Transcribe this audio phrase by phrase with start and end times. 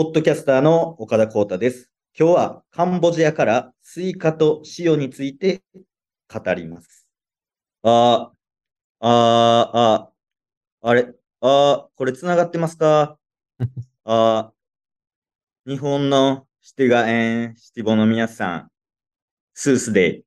[0.00, 1.90] ポッドキャスターの岡田光太です。
[2.18, 7.06] 今日はカンボジアからスイカと塩について語ります。
[7.82, 8.34] あー、
[9.00, 13.18] あー、あ、あれ、あー、これ繋がってますか？
[14.04, 18.68] あー、日本のシティガ and シティボの皆さん、
[19.52, 20.24] សួស្តី。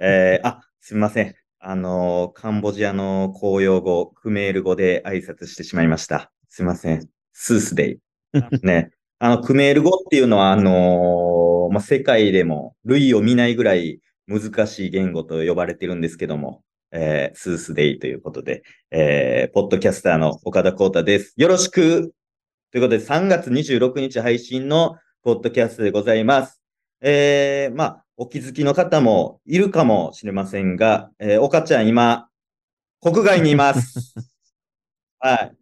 [0.00, 1.36] えー、あ、すみません。
[1.60, 6.32] あのーカンボジアの公用語、クメール語で挨拶してしまいました。
[6.48, 7.08] すみません。
[7.32, 8.09] សួស្តី。
[8.62, 8.90] ね。
[9.18, 21.34] あの、クメール語っていうのは、あのーまあ、世界でも類を見ないぐらい難しい言語と呼ばれてるんですけども、えー、スースデイということで、えー、ポッドキャスターの岡田光太です。
[21.36, 22.12] よろしく
[22.72, 26.60] ということで、3月26日配信のポッドキャストでございます。
[27.00, 32.28] えー、まあ、お気づきの方もいるかもしれませんが、えー、岡ちゃん今、
[33.00, 34.14] 国外にいます。
[35.18, 35.59] はい。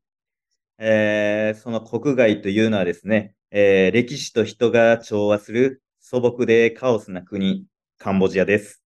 [0.78, 7.66] えーその国外というのはですね、えー歴史と人が調和する素朴でカオスな国、
[7.98, 8.82] カンボジアです。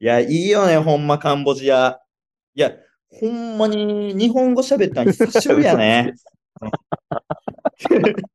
[0.00, 2.00] いや、いいよね、ほんまカンボジア。
[2.54, 2.72] いや、
[3.10, 6.14] ほんまに日本語喋ったの久しぶりやね。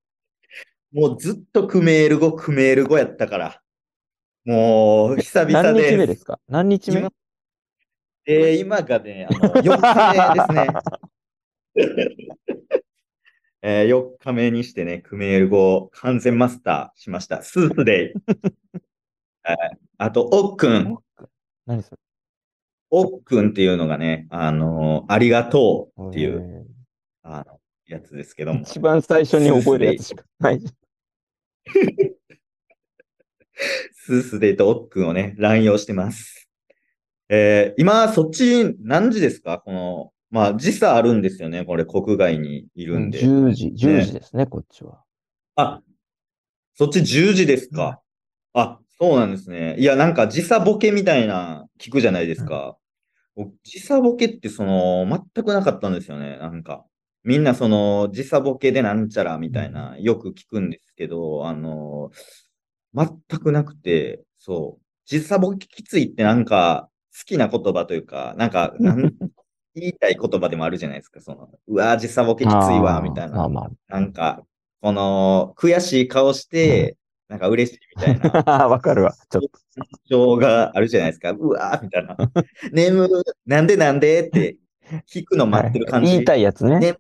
[0.94, 3.62] もうずっとクメール語、クメール語やったから。
[4.46, 6.08] もう、久々何日目で。
[6.08, 6.40] ですすか？
[6.48, 7.02] 何日目？
[7.02, 7.12] 今
[8.26, 10.64] えー今がね、あの、4日目で
[11.76, 12.27] すね。
[13.70, 17.42] えー、4日目にしてね、クメール語を完全マスターしました。
[17.44, 18.20] スープデイ。
[19.44, 19.58] はい
[19.98, 20.96] あと、おっくん。
[21.66, 21.98] 何それ？
[22.92, 26.66] おっくんっていうのがね、あのーありがとうっていう、
[27.24, 28.62] あの、やつですけども。
[28.62, 30.62] 一番最初に覚えるやつしかない。
[33.92, 36.48] スースデイとおっくんをね、乱用してます。
[37.28, 39.60] えー今、そっち何時ですか？
[39.60, 41.64] この、まあ、時差あるんですよね。
[41.64, 43.20] これ、国外にいるんで。
[43.20, 45.02] 10時、10時ですね、こっちは。
[45.56, 45.82] あ、
[46.76, 48.00] そっち10時ですか？
[48.54, 49.76] あ、そうなんですね。
[49.80, 52.78] いや、なんか時差ボケみたいな聞くじゃないですか。
[53.36, 56.38] 僕時差ボケってその、全くなかったんですよね。
[56.38, 56.86] なんか、
[57.24, 62.12] みんなその、時差ボケでなんちゃらみたいな、よく聞くんですけど、あの、
[62.94, 64.86] 全くなくて、そう。
[65.06, 69.14] 時差ボケきついってなんか、好きな言葉というか、なんか、なん
[69.80, 71.22] 言いたい言葉でもあるじゃないですか。
[71.22, 73.38] その、うわー、時差ボケきついわ、みたいな。
[73.38, 74.44] まあまなんか、
[74.82, 78.68] この、悔しい顔して、なんか嬉しいみたいなあ。
[78.70, 79.14] わかるわ。
[79.30, 79.50] ちょっと。
[79.50, 81.32] 感情があるじゃないですか。
[81.32, 82.18] うわーみたいな。
[82.72, 83.08] 眠、
[83.46, 84.58] なんでなんでって
[85.08, 86.12] 聞くの待ってる感じ。
[86.12, 86.80] 言いたいやつね。
[86.80, 86.98] ね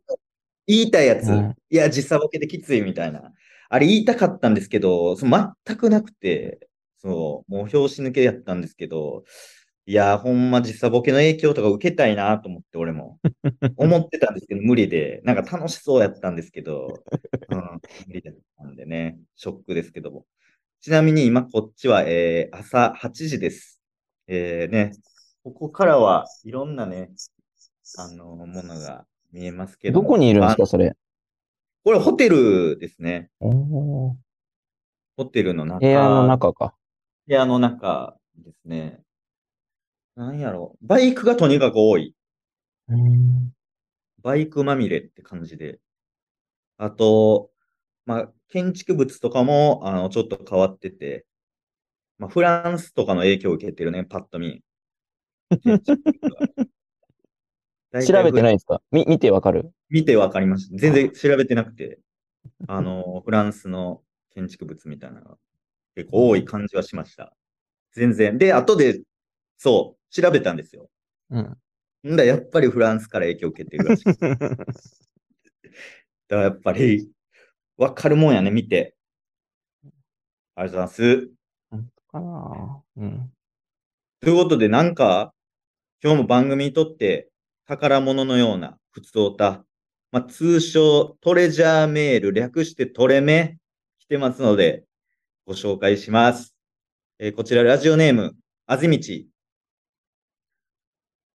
[0.67, 1.31] 言いたいやつ。
[1.31, 3.33] うんいや、時差ボケできついみたいな。
[3.69, 6.67] あれ言いたかったんですけど、その全くなくて、
[6.97, 9.23] そう、もう拍子抜けやったんですけど、
[9.89, 13.19] いや、ほんま時差ボケの影響とか受けたいなと思って、俺も。
[13.77, 17.01] 思ってたんですけど、無理で、なんか楽しそうやったんですけど、
[17.49, 20.25] うん、無理だったんでね、ショックですけども。
[20.81, 23.81] ちなみに今こっちは、えー朝8時です。
[24.27, 24.91] えーね、
[25.45, 27.11] ここからはいろんなね、
[27.97, 30.03] あの、ものが見えますけども。
[30.03, 30.93] どこにいるんですあか、それ？
[31.85, 33.29] これホテルですね。
[33.39, 34.17] ホ
[35.31, 35.79] テルの中。
[35.79, 36.75] 部屋の中か。
[37.25, 39.06] 部屋の中ですね。
[40.17, 40.75] なんやろ。
[40.81, 42.13] バイクがとにかく多い。
[42.89, 43.51] うん
[44.23, 45.79] バイクまみれって感じで。
[46.78, 47.51] あと、
[48.05, 51.25] まあ、建築物とかも、あの、ちょっと変わってて、
[52.19, 54.61] まあ、フランスとかの影響を受けてるね、パッと見。
[58.07, 58.81] 調べてないですか？
[58.91, 59.72] み、見てわかる？
[59.89, 60.78] 見てわかりました。
[60.78, 61.99] 全然調べてなくて、
[62.67, 64.01] あの、フランスの
[64.34, 65.38] 建築物みたいなのが
[65.95, 67.34] 結構多い感じはしました。
[67.94, 68.38] 全然。
[68.38, 69.01] で、後で、
[69.57, 70.90] そう、調べたんですよ。
[71.29, 71.57] うん。
[72.13, 74.03] んだ、やっぱりフランスから影響を受けてるらしい。
[76.29, 77.09] だからやっぱり、
[77.78, 78.96] わかるもんやね、見て。
[80.56, 81.31] ありがとうございます。
[81.69, 83.31] 本当かなうん。
[84.19, 85.34] ということで、なんか、
[86.03, 87.29] 今日も番組にとって
[87.66, 89.66] 宝物のような普通歌、
[90.12, 93.57] まあ、通称トレジャーメール、略してトレメ、
[93.99, 94.84] 来てますので、
[95.46, 96.55] ご紹介します。
[97.20, 98.35] えーこちら、ラジオネーム、
[98.67, 99.28] あずみち。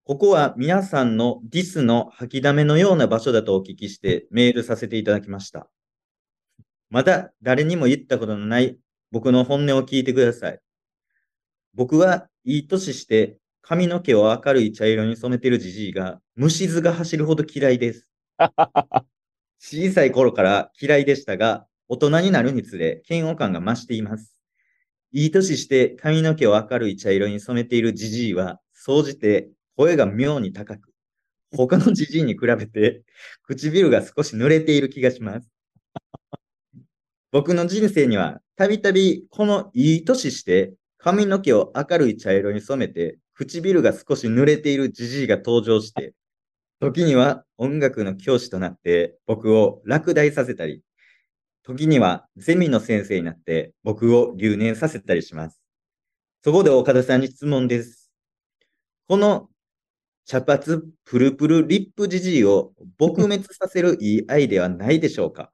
[0.10, 5.70] ここは皆さんのディスの吐きだめのような場所だとお聞きしてメールさせていただきました。
[6.90, 8.80] まだ誰にも言ったことのない
[9.12, 10.60] 僕の本音を聞いてください。
[11.76, 18.10] 僕はいい年して髪の毛を明るい茶色に染めてるじじいが虫図が走るほど嫌いです。
[19.62, 24.36] 小さい頃から嫌いでしたが、大人になるにつれ嫌悪感が増しています。
[25.12, 30.92] いい年して髪の毛を明るい茶色に染めているじじいは、総じて声が妙に高く、
[31.56, 33.02] 他のじじいに比べて
[33.44, 35.50] 唇が少し濡れている気がします。
[37.31, 46.14] 僕の人生にはたびたびこのいい年して髪の毛を明るい茶色に染めて唇が少し濡れているじじいが登場して
[46.81, 50.81] 時には音楽の教師となって僕を落第させたり
[51.64, 55.62] 時にはゼミの先生になって僕を留年させたりします。
[56.44, 58.12] そこで岡田さんに質問です。
[59.08, 59.48] この
[60.30, 65.52] 茶髪プルプルリップじじいを撲滅させるいいアイデアはないでしょうか？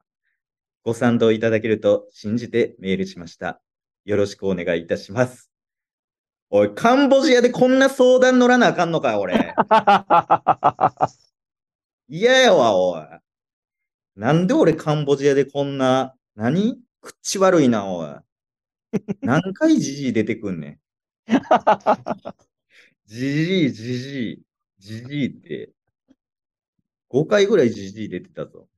[0.82, 3.62] ご賛同いただけると信じてメールしました。
[4.04, 5.50] よろしくお願いいたします。
[6.50, 9.54] おい、カンボジアでこんな相談乗らなあかんのかよ、俺。
[12.10, 13.00] 嫌やわ、おい。
[14.14, 16.78] なんで俺カンボジアでこんな、何？
[17.00, 18.10] 口悪いな、おい。
[19.22, 20.78] 何回じじい出てくんねん。
[23.06, 24.45] じじい、じじい、
[24.86, 25.70] じじいって、
[27.08, 28.68] 5回ぐらいじじい出てたぞ。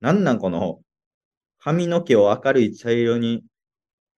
[0.00, 0.80] なんなんこの、
[1.60, 3.44] 髪の毛を明るい茶色に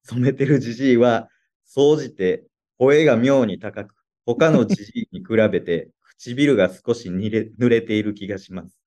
[0.04, 1.28] 染めてるじじいは、
[1.66, 2.44] 総じて
[2.78, 3.94] 声が妙に高く、
[4.26, 8.78] 他のじじいに比べて唇が少し濡れ濡れている気がします。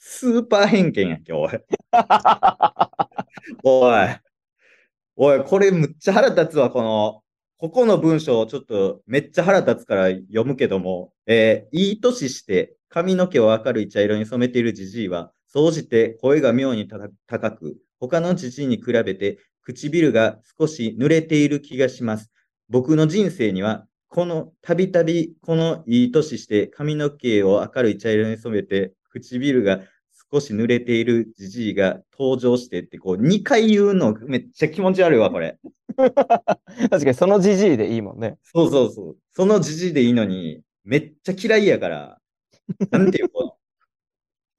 [0.00, 1.50] スーパー偏見やんけ、おい。
[3.64, 4.20] おい。
[5.16, 7.23] おい、これむっちゃ腹立つわ、この、
[7.64, 16.86] ここの文章をちょっとめっちゃ腹立つから読むけども、えーいい年して髪の毛を明るい茶色に染めているじじいは、総じて声が妙に
[17.26, 22.30] 高く、他のじじいに比べて唇が少し濡れている気がします。
[22.68, 29.80] 僕の人生には、このたびたびこのいい年して髪の毛を明るい茶色に染めて唇が
[30.34, 35.58] 少し濡れているじじいが登場してってこう2回言うのめっちゃ気持ち悪いわ、これ。
[35.96, 36.18] 確
[36.90, 38.36] かにそのじじいでいいもんね。
[38.42, 39.16] そうそうそう。
[39.30, 42.18] そのじじいでいいのに、めっちゃ嫌いやから、
[42.90, 43.56] なんていうこの、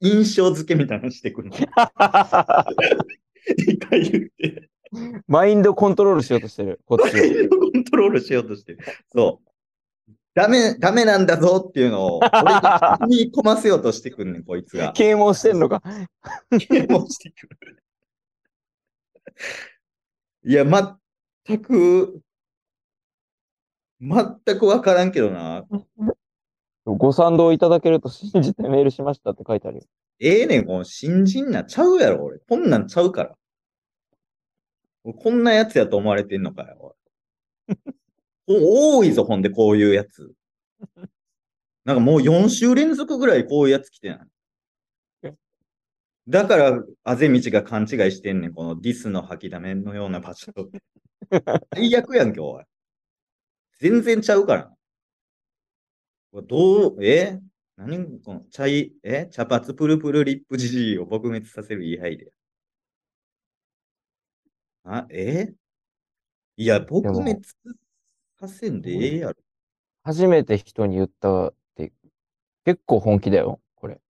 [0.00, 1.56] 印象付けみたいなのしてくるの。
[1.60, 1.66] 2
[3.78, 4.70] 回言って、
[5.28, 7.48] マインドコントロールしようとしてる、こっちを。
[7.50, 8.78] コントロールしようとしてる。
[9.12, 9.50] そう。
[10.36, 14.92] ダメ、ダメなんだぞっていうのを、俺に込ませようとしてくんねん、 こいつが。
[14.92, 15.82] 啓蒙してんのか？
[16.68, 17.82] 啓蒙してくる。
[20.44, 20.66] いや、
[21.46, 22.20] 全く、
[23.98, 25.64] 全くわからんけどな。
[26.84, 29.84] ご賛同いただけると信じてメールしましたって書いてあるよ。
[30.20, 32.40] ええねん、この新人なちゃうやろ、俺。
[32.40, 33.34] こんなんちゃうから。
[35.02, 36.94] 俺こんなやつやと思われてんのかよ。
[38.46, 40.32] 多いぞ、ほんで、こういうやつ。
[41.84, 44.28] なんかもう4週連続ぐらいこういうやつ来てない？
[46.28, 50.52] だから、あぜ道が勘違いしてんねん、このディスの吐きだめのような場所。
[51.74, 52.64] 最悪やんけ、おい。
[53.78, 54.72] 全然ちゃうから。
[56.42, 57.40] どう、え？
[57.76, 59.26] 何この茶い、え？
[59.30, 62.32] 茶髪プルプルリップじじいを撲滅させるいいアイデ
[64.84, 64.98] ア。
[64.98, 65.54] あ、え？
[66.56, 67.40] いや、撲滅
[68.38, 69.34] させんでええやろ。
[70.04, 71.92] 初めて人に言ったって、
[72.64, 74.00] 結構本気だよ、これ。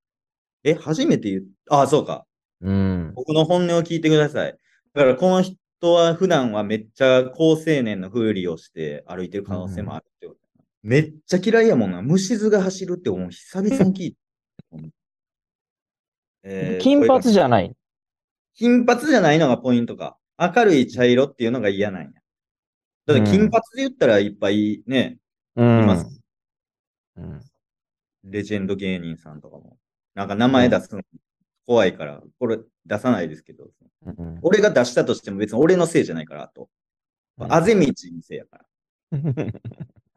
[0.64, 2.26] え、初めて言う、あ、そうか。
[2.60, 3.12] うん。
[3.14, 4.56] 僕の本音を聞いてください。
[4.94, 5.58] だから、この人
[5.92, 10.40] は普段はめっちゃ高青年の風理をして歩いてる可能性もあるってこと。
[10.82, 12.02] めっちゃ嫌いやもんな。
[12.02, 14.18] 虫図が走るってもう久々に聞いた。
[16.42, 17.74] えー金髪じゃない。
[18.54, 20.16] 金髪じゃないのがポイントか。
[20.38, 22.10] 明るい茶色っていうのが嫌なんや。
[23.06, 25.18] だって金髪で言ったらいっぱいね、
[25.54, 25.82] うん。
[25.84, 26.20] います
[27.16, 27.40] うん。
[28.24, 29.78] レジェンド芸人さんとかも。
[30.14, 31.02] なんか名前出すの
[31.66, 33.68] 怖いから、これ出さないですけど、
[34.04, 36.68] うん俺が出したとしても別に俺のせいじゃないから、あと。
[37.38, 38.64] うんあぜ道のせいやから。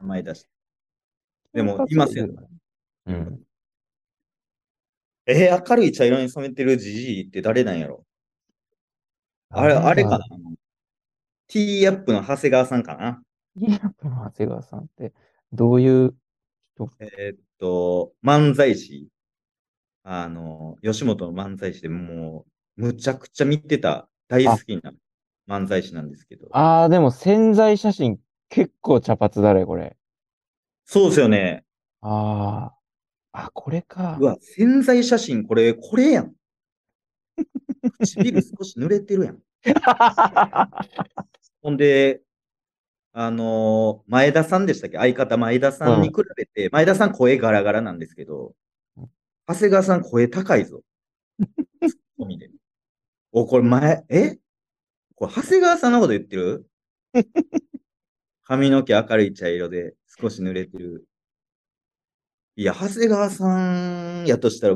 [0.00, 0.48] 名前出して。
[1.52, 2.28] でも、いますよ。
[3.06, 3.42] うん。
[5.26, 8.04] えー明るい茶色に染めてるじじいって誰なんやろ
[9.50, 10.24] あれ、あれかな
[11.52, 13.20] ティーアップの長谷川さんかな
[13.58, 15.12] ティーアップの長谷川さんって、
[15.52, 16.14] どういう
[16.76, 16.88] 人？
[17.00, 19.08] えーっと、漫才師。
[20.04, 24.92] あの、吉本の漫才師でもう、むちゃくちゃ見てた、大好きな
[25.48, 26.46] 漫才師なんですけど。
[26.52, 29.96] ああ、でも潜在写真結構茶髪だね、これ。
[30.84, 31.64] そうですよね。
[32.00, 32.72] あ
[33.32, 33.42] あ。
[33.46, 34.24] あ、これかう。
[34.24, 36.32] わ、潜在写真、これ、これやん。
[37.98, 39.38] 唇少し濡れてるやん。
[41.62, 42.22] ほんで、
[43.12, 44.96] あのー前田さんでしたっけ？
[44.98, 48.54] 相方前田さんに比べて、前田さん声ガラガラなんですけど、
[49.46, 50.82] 長谷川さん声高いぞ。
[51.40, 51.46] ツ
[51.86, 52.50] ッコミで。
[53.32, 54.38] お、これ前、え？
[55.14, 56.66] これ長谷川さんのこと言ってる？
[58.44, 61.06] 髪の毛明るい茶色で少し濡れてる。
[62.56, 64.74] いや、長谷川さんやとしたら、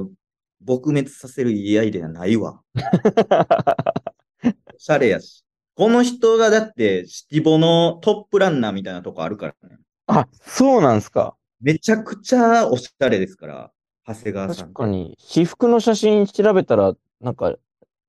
[0.64, 2.62] 撲滅させるいいアイデアないわ。
[4.78, 5.43] しゃれやし。
[5.76, 9.78] この人がだって、シティボのトップランナーみたいなとこあるからね。
[10.06, 11.36] あ、そうなんすか。
[11.60, 13.72] めちゃくちゃおしゃれですから、
[14.06, 14.74] 長谷川さん確。
[14.74, 17.56] かに、私服の写真調べたら、なんか、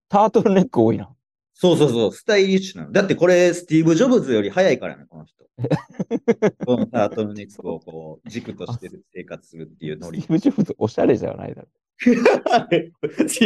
[0.10, 1.10] タートルネック多いな。
[1.54, 2.92] そうそうそう、スタイリッシュなの。
[2.92, 5.46] だってこれ、スティーブ・ジョブズより早いからね、この人。
[6.66, 10.30] このタートルネックをこう、軸として生活するっていうノリスティ。
[10.30, 11.68] ーブ・ジョブズおしゃれじゃないだろ。
[11.98, 12.92] ステ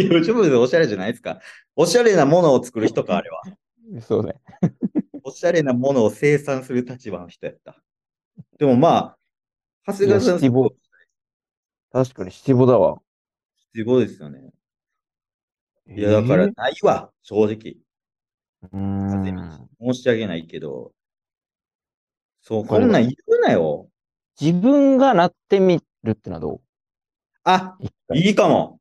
[0.01, 1.39] ィーブ・ジョブズおしゃれじゃないですか。
[1.75, 3.43] おしゃれなものを作る人か、あれは。
[4.01, 4.35] そうね。
[5.23, 7.81] おしゃれなものを生産する立場の人やった。
[8.57, 9.17] でもまあ、
[9.87, 10.69] 長谷川さん、いやシティボ
[11.91, 13.01] 確かにシティボだわ。
[13.73, 14.51] すごいですよね。
[15.87, 17.77] いや、だからないわ、正直。
[18.63, 19.69] うーん。
[19.79, 20.93] 申し訳ないけど。
[22.41, 23.89] そう、こんなん言うなよ。
[24.39, 26.61] 自分がなってみるってのはどう？
[27.43, 27.77] あ、
[28.13, 28.79] いいかも。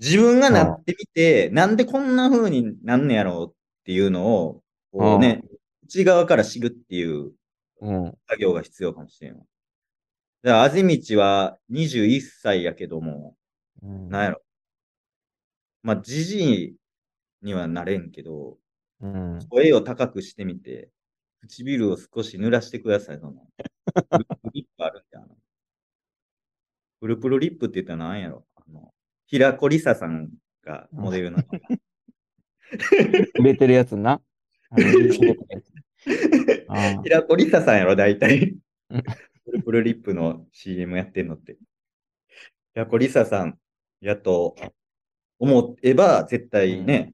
[0.00, 3.54] 自分がなってみて、なんでこんな風になんねやろうっ
[3.90, 5.42] ていうのを、こうね、
[5.82, 7.32] 内側から知るっていう
[7.80, 8.18] うん。
[8.28, 9.40] 作業が必要かもしれんわ。
[10.42, 13.34] だから、あぜ道は21歳やけども、
[13.82, 14.42] うんなんやろ。
[15.82, 16.76] まあ、じじい
[17.42, 18.58] にはなれんけど、
[19.00, 19.38] うん。
[19.50, 20.90] 声を高くしてみて、
[21.40, 23.46] 唇を少し濡らしてください、その。
[24.10, 25.26] プルプルリップあるんで、あの。
[27.00, 28.46] プルプルリップって言ったら何やろ。
[28.54, 28.92] あの、
[29.26, 30.28] 平子りささん
[30.62, 31.44] がモデルなの。
[33.38, 34.20] 売れてるやつな。
[37.04, 38.56] 平子りささんやろ、大体
[38.90, 39.02] うん。
[39.02, 41.58] プルプルリップの CM やってんのって。
[42.74, 43.58] 平子りささん
[44.00, 44.54] やと
[45.38, 47.12] 思えば、絶対ね、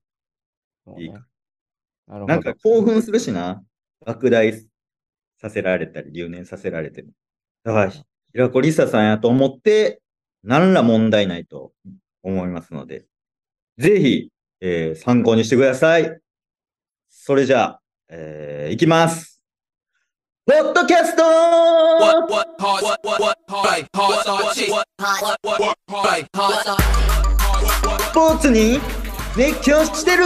[0.84, 1.26] そうねいいか
[2.06, 2.26] なるほど。
[2.26, 3.64] なんか興奮するしな。
[4.04, 4.52] 爆大
[5.38, 7.10] させられたり、留年させられても。
[7.64, 7.92] だから、
[8.32, 10.00] 平子りささんやと思って、
[10.42, 11.72] 何ら問題ないと
[12.22, 13.06] 思いますので、
[13.78, 16.18] ぜひ、えー、参考にしてください。
[17.08, 19.36] それじゃあ、え、いきます。
[20.46, 21.24] ポッドキャスト
[28.14, 28.78] ポーツに
[29.36, 30.24] 熱狂してる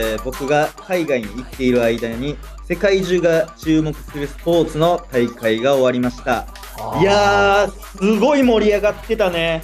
[0.00, 6.46] えー僕が海外に行っている間に世界中が注目するスポーツの大会が終わりました。
[7.00, 9.62] いやー、すごい盛り上がってたね。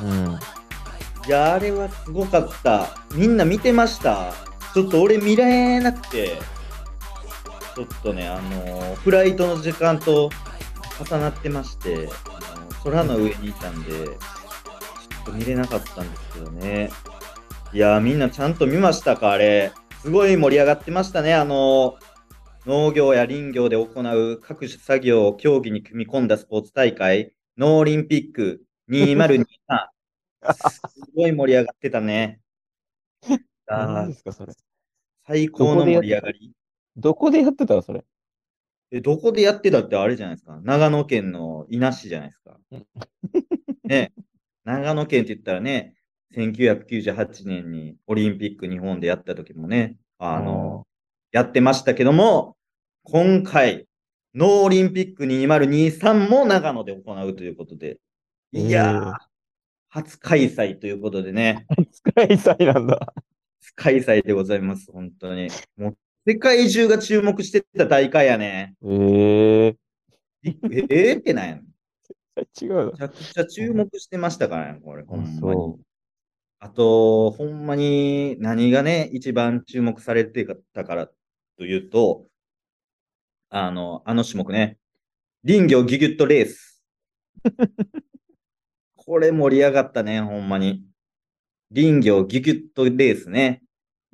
[0.00, 0.38] うん。
[1.26, 2.88] いや、あれはすごかった。
[3.14, 4.32] みんな見てました
[4.74, 6.38] ちょっと俺見られなくて、
[7.74, 10.30] ちょっとね、あのーフライトの時間と
[11.02, 16.90] 重なってまして、あの空の上にいたんで、ちょっと見れなかったんですけどね。
[17.72, 19.72] いやー、みんなちゃんと見ましたか、あれ。
[20.00, 21.34] すごい盛り上がってましたね。
[21.34, 22.08] あのー
[22.66, 29.46] 農業や林業で行う各種作業を競技に組み込んだスポーツ大会、ノーリンピック2023。
[30.68, 30.80] す
[31.16, 32.40] ごい盛り上がってたね。
[33.68, 34.52] あですか、それ。
[35.26, 36.52] 最高の盛り上がり。
[36.96, 38.04] どこでやってたのそれ？
[38.90, 40.60] え、どこでやってたってあれじゃないですか。
[40.62, 42.86] 長野県の伊那市じゃないですかうん。
[43.84, 44.12] ね。
[44.64, 45.94] 長野県って言ったらね、
[46.36, 50.86] 1998年にオリンピック日本でやった時もね、あの、
[51.32, 52.56] やってましたけども、
[53.04, 53.86] 今回、
[54.34, 57.98] ノーオリンピック2023も長野で行うということで、
[58.52, 59.14] いやー、えー
[59.90, 63.14] 初開催ということでね、使い祭なんだ。
[63.62, 65.48] 初開催でございます、本当に。
[65.78, 68.74] もう、世界中が注目してた大会やね。
[68.84, 68.88] え
[69.68, 69.76] え
[70.44, 70.52] え、
[70.90, 71.18] えー？
[71.20, 71.62] ってなんやの？
[72.60, 75.38] 違うめちゃくちゃ注目してましたからね、これ、ほんまに。
[75.40, 75.78] そ。
[76.60, 81.08] あと、ほんまに何がね、一番注目されてたから
[81.56, 82.26] というと、
[83.48, 84.78] あの、あの種目ね、
[85.46, 86.84] 林業ギュギュッとレース。
[88.96, 90.84] これ盛り上がったね、ほんまに。
[91.74, 93.62] 林業ギュギュッとレースね。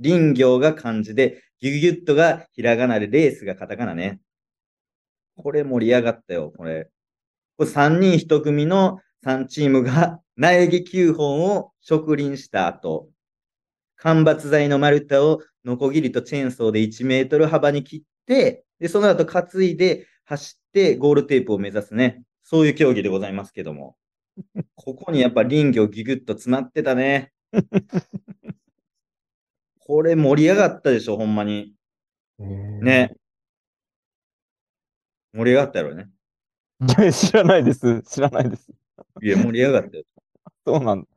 [0.02, 4.20] 林業が漢字で、ギュギュッとがひらがなで、レースがカタカナね。
[5.36, 6.90] これ盛り上がったよ、これ。
[7.56, 13.08] これ3人1組の3チームが苗木9本を植林した後、
[13.96, 22.22] 間伐材の丸太をノコギリとチェーンソーで1メートル幅に切って、で、その後担いで走ってゴールテープを目指すね。
[22.42, 23.96] そういう競技でございますけども。
[24.74, 27.32] ここにやっぱ林業ギュギュッと詰まってたね。
[29.78, 31.74] これ盛り上がったでしょ、ほんまに。
[32.38, 33.14] ね。
[35.32, 36.10] 盛り上がったやろね。
[36.80, 38.02] いや知らないです。
[38.02, 38.70] 知らないです。
[39.22, 40.04] いや、盛り上がったよ。
[40.66, 41.08] そうなんだ。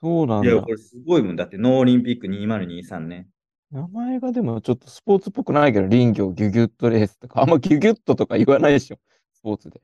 [0.00, 0.70] そうなんいや、だこ。
[0.70, 1.36] れすごいもん。
[1.36, 3.28] だって、ノーオリンピック2023ね。
[3.70, 8.98] 名前がでもちょっとスポーツっぽくないけど、林業ギュギュッとレースとか、あんまギュギュッととか言わないでしょ。
[9.34, 9.80] スポーツで。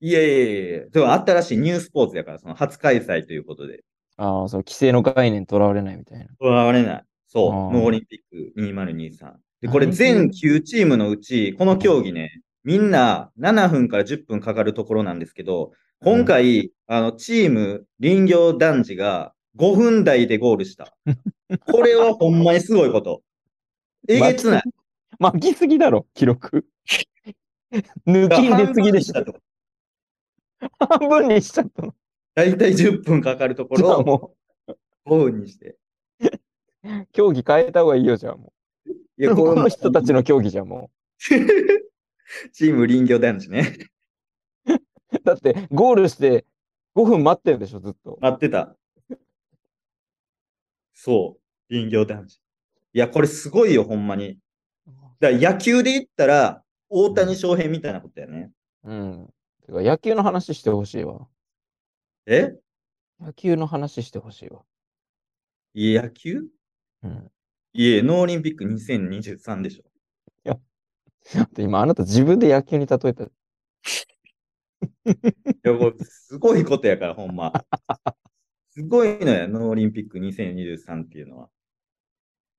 [0.00, 3.84] いやいやいやいや、でも新しいニュースポーツやから、その初開催ということで。
[4.16, 6.26] ああ、その規制の概念とらわれないみたいな。
[6.40, 7.04] とらわれない。
[7.26, 9.32] そう、ノーオリンピック2023。
[9.60, 15.72] で、これ全9チームのうち、この競技ね、みんな7分から10分かかるところなんですけど、
[16.04, 20.92] 今回、あの、チーム林業男児が5分台でゴールした。
[21.70, 23.22] これはほんまにすごいこと。
[24.08, 24.62] えげつない。
[25.20, 26.66] 巻きすぎだろ、記録。
[28.06, 29.24] 抜き入れすぎでしょ。
[29.24, 29.36] と。
[30.78, 31.94] 半分にしちゃったの。
[32.34, 34.34] だいたい10分かかるところを
[35.06, 35.76] 5分にして。
[37.12, 38.52] 競技変えた方がいいよ、じゃあも
[38.86, 39.24] うい。
[39.24, 40.90] や、この人たちの競技じゃん、も
[42.52, 43.76] チーム林業男児ね。
[45.12, 45.18] う。
[45.24, 46.46] だって、ゴールして
[46.94, 48.18] 5分待ってんでしょ、ずっと。
[48.20, 48.76] 待ってた。
[50.94, 52.36] そう、林業男児。
[52.92, 54.38] いや、これすごいよ、ほんまに。
[55.20, 58.50] だから野球で言ったら、大谷翔平みたいなことやね。
[58.84, 59.34] うん。
[59.66, 61.26] てか野球の話してほしいわ。
[62.26, 62.54] え？
[63.20, 64.62] 野球の話してほしいわ。
[65.74, 66.44] いや野球？
[67.02, 67.30] うん。
[67.72, 69.84] いえ、ノーオリンピック2023でしょ。
[71.34, 73.28] だって今、あなた自分で野球に例えた。
[75.06, 75.12] い
[75.62, 77.52] や、これすごいことやから、ほんま。
[78.70, 81.48] すごいのや、ノーオリンピック2023っていうのは。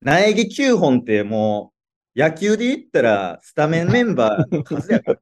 [0.01, 1.73] 苗木9本っても
[2.15, 5.19] う、野球で言ったらスタメンメンバーの数やから。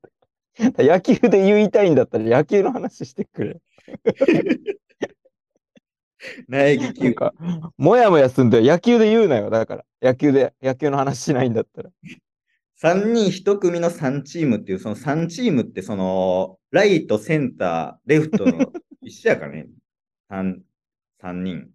[0.83, 3.61] 野球で言いたいんだったら野球の話してくれ。
[6.47, 7.33] 苗木なん9か、
[7.77, 8.65] もやもやすんだよ。
[8.65, 9.49] 野球で言うなよ。
[9.49, 9.85] だから。
[10.01, 11.89] 野球で、野球の話しないんだったら。
[12.81, 19.67] 3人1組の3チームっていう、その3チームって、その、ライト、センター、レフトの 一緒やからね。
[20.29, 20.61] 3、
[21.19, 21.69] 三人。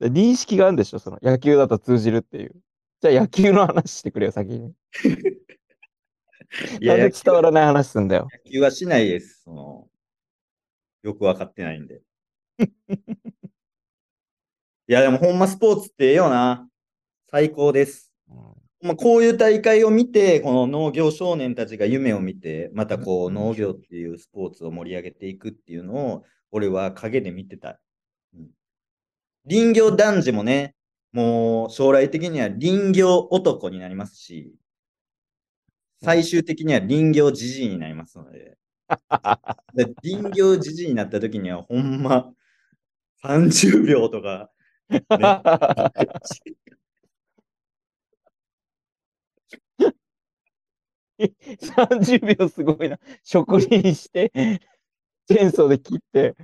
[0.00, 0.98] で認識があるんでしょ？
[0.98, 2.54] その野球だと通じるっていう。
[3.00, 4.74] じゃあ野球の話してくれよ、先に。
[6.80, 8.28] いや、なんで野球伝わらない話すんだよ。
[8.44, 9.42] 野球はしないです。
[9.44, 9.88] その、
[11.02, 12.02] よくわかってないんで。
[14.88, 16.68] いや、でもほんまスポーツってええよな。
[17.30, 18.13] 最高です。
[18.84, 27.80] まあ、こういう大会を見て、この農業少年たちが夢を見て、またこう農業っていうスポーツを盛り上げていくっていうのを、俺は陰で見てた。
[28.34, 28.50] うん。
[29.48, 30.74] 林業男児もね、
[31.12, 34.54] もう将来的には林業男になりますし、
[36.02, 38.58] 最終的には林業じじいになりますので、
[39.74, 42.30] で 林業じじいになった時にはほんま
[43.22, 44.50] 30秒とか、
[51.18, 52.98] 30秒すごいな。
[53.22, 54.30] 植林して、
[55.26, 56.34] チェーンソーで切って、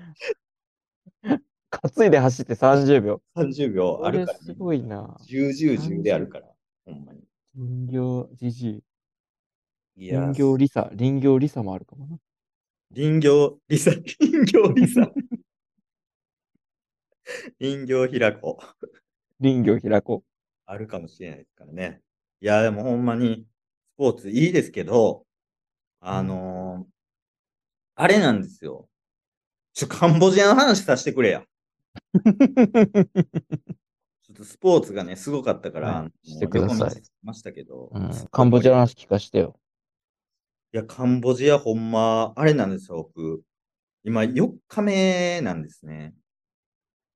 [1.70, 3.22] 担いで走って30秒。
[3.36, 5.16] 30秒あるから、すごいな。
[5.28, 6.46] 10、10、10であるから、
[6.84, 7.20] ほんまに。
[7.54, 8.82] 林業じじい。
[9.96, 10.90] いや、林業リサ。
[10.96, 12.18] 林業リサもあるかもな。
[12.94, 15.12] 林業リサ、 林業リサ。
[17.60, 18.58] 林業平子。
[19.40, 20.24] 林業開こ
[20.66, 22.02] あるかもしれないですからね。
[22.40, 23.59] いや、でもほんまに、ス
[24.00, 25.26] ポーツいいですけど、
[26.00, 26.90] あのー
[27.96, 28.88] あれなんですよ。
[29.74, 31.40] ちょ、カンボジアの話させてくれや。
[31.40, 31.44] う。
[32.22, 39.60] ちょっとスポーツがね、すごかったから、はいしてくださいましたけど、うん、カンボジアの話聞かしてよ。
[40.72, 43.42] いや、カンボジアほんま、あれなんですよ、僕。
[44.02, 46.14] 今、4日目なんですね。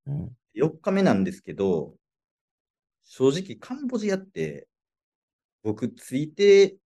[0.05, 0.37] うん。
[0.55, 1.97] 4日目なんですけど、
[3.05, 4.69] 正直カンボジアって、
[5.65, 6.77] 僕着いて、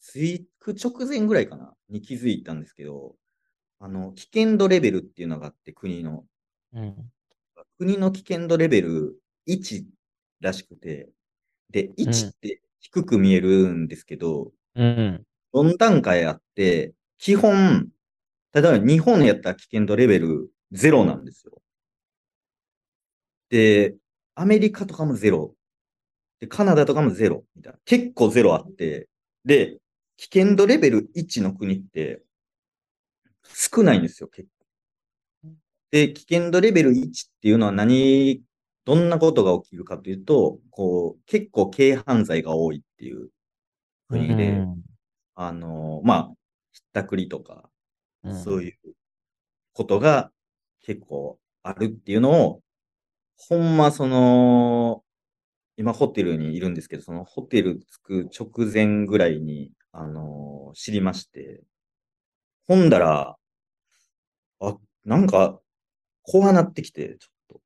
[0.00, 3.16] 着く直前ぐらいかな、に気づいたんですけど、
[3.80, 6.24] あの、危険度レベルっていうのがあって、国の。
[6.74, 6.94] うん。
[7.78, 9.86] 国の危険度レベル1
[10.40, 11.08] らしくて、
[11.70, 15.24] で、1って低く見えるんですけど、うん。
[15.54, 17.88] 4段階あって、基本、
[18.52, 21.62] 例えば日本やったら危険度レベル0なんですよ。
[23.48, 23.96] で、
[24.34, 25.54] アメリカとかも0。
[26.44, 27.78] で、カナダとかも0みたいな。
[27.84, 29.08] 結構0あって、
[29.44, 29.78] で、
[30.16, 32.22] 危険度レベル1の国って
[33.44, 34.48] 少ないんですよ、結
[35.42, 35.54] 構。
[35.90, 38.42] で、危険度レベル1っていうのは何、
[38.84, 43.30] どんなことが起きるかというと、こう、結構軽犯罪が多いっていう
[44.08, 44.62] 国で、
[45.34, 46.28] あの、まあ、
[46.72, 47.70] ひったくりとか、
[48.22, 48.94] うんそういう
[49.74, 50.30] ことが
[50.80, 52.62] 結構あるっていうのを、
[53.36, 55.03] ほんまその、
[55.76, 61.62] 今ホテルにいるんですけど、そのホテル着く直前ぐらいに、あの知りまして、
[62.66, 63.36] ほんだら、
[64.60, 65.60] あ、なんか、
[66.22, 67.62] 怖なってきて、ちょっと。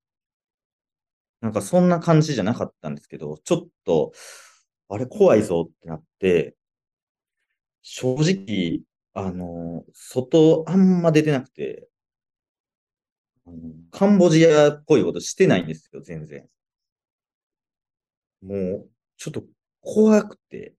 [1.41, 4.13] なんかそんな感じじゃなかったんですけど、ちょっと、
[4.89, 6.57] あれ怖いぞってなって、
[7.83, 8.83] 正直、
[9.15, 11.89] あの、外あんま出てなくて、
[13.91, 16.49] カンボジアっぽいことしてないんですよ、全然。
[18.43, 19.45] もう、ちょっと
[19.81, 20.75] 怖くて。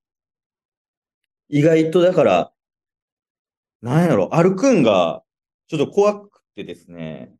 [1.48, 2.52] 意外とだから、
[3.82, 5.22] なんやろ、歩くんが、
[5.68, 7.32] ちょっと怖くてですね。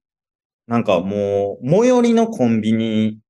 [0.67, 3.21] なんかもう、最寄りのコンビニ、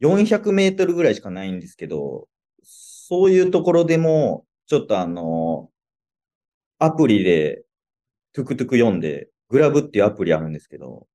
[0.00, 2.28] 400メートルぐらいしかないんですけど、
[2.62, 5.70] そういうところでも、ちょっとあの、
[6.78, 7.64] アプリで、
[8.32, 11.06] トゥクトゥク呼んで、 Grab っていうアプリあるんですけど、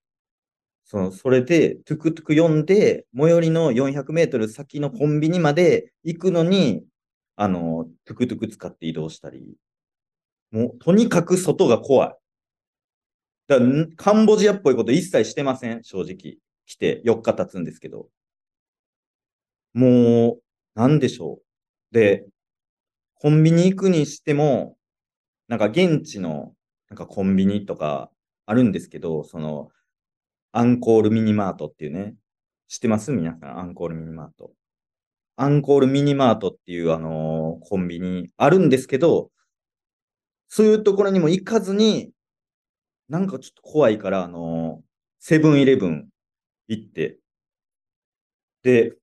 [0.87, 6.83] その、それで、トゥクトゥク呼んで、最寄りの400メートル先のコンビニまで行くのに、
[7.35, 9.55] あの、トゥクトゥク使って移動したり、
[10.51, 12.15] もう、とにかく外が怖い。
[13.47, 13.59] だ
[13.95, 16.37] カンボジアっぽいこと一切してません、正直。
[16.67, 18.07] 来て4日経つんですけど。
[19.73, 21.93] もう、なんでしょう。
[21.93, 22.25] で、
[23.15, 24.77] コンビニ行くにしても、
[25.47, 26.53] なんか現地の、
[26.89, 28.11] なんかコンビニとか
[28.45, 29.69] あるんですけど、その、
[30.57, 32.15] アンコールミニマートっていうね、
[32.69, 33.11] 知ってます？
[33.11, 34.53] 皆さん、アンコールミニマート。
[35.35, 39.31] アンコールミニマートっていう、あのーコンビニあるんですけど、
[40.47, 42.11] そういうところにも行かずに、
[43.09, 44.85] なんかちょっと怖いから、あのー
[45.19, 46.07] セブンイレブン
[46.69, 47.17] 行って、
[48.63, 48.95] で、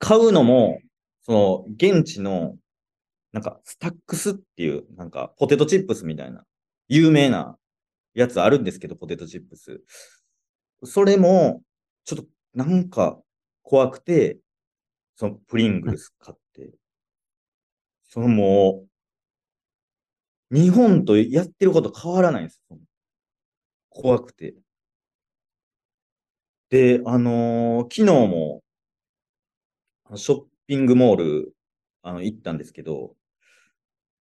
[0.00, 0.80] 買うのも、
[1.22, 2.56] その、現地の、
[3.32, 6.42] なんか、スタックスっていう、なんか、ポテトチップスみたいな、
[6.88, 7.56] 有名な
[8.14, 9.82] やつあるんですけど、ポテトチップス。
[10.84, 11.62] それも、
[12.04, 13.20] ちょっと、なんか、
[13.62, 14.38] 怖くて、
[15.16, 16.72] その、プリングルス買って、
[18.02, 18.86] そのも
[20.50, 22.78] う、日本とやってること変わらないんですよ。
[23.88, 24.56] 怖くて。
[26.70, 28.62] で、あのー昨日も、
[30.16, 31.54] ショッピングモール、
[32.02, 33.16] あの、行ったんですけど、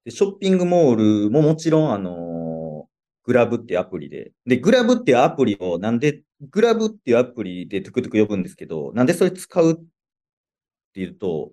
[0.06, 0.96] で、ショッピングモー
[1.26, 2.90] ルももちろん、あのー
[3.26, 9.76] グラブってアプリで、で、グラブってアプリを、なんで、グラブっていうアプリでトゥクトゥク呼ぶんですけど、なんでそれ使うっ
[10.94, 11.52] ていうと、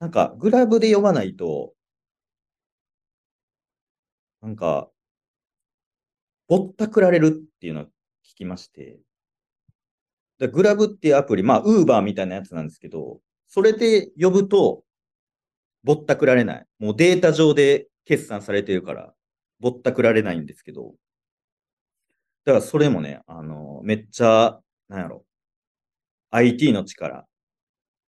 [0.00, 1.74] なんか、グラブで呼ばないと、
[4.42, 4.90] なんか、
[6.48, 7.30] ぼったくられるっ
[7.60, 7.88] ていうのを聞
[8.36, 8.98] きまして、
[10.38, 14.84] だグラブっていうアプリ、まあ、ウーバーみたいなやつなんですけど、それで呼ぶと、
[15.84, 16.66] ぼったくられない。
[16.78, 19.14] もうデータ上で決算されてるから、
[19.60, 20.94] ぼったくられないんですけど、
[22.44, 25.24] だからそれもね、あの、めっちゃ、なんやろ、
[26.30, 27.26] IT の力、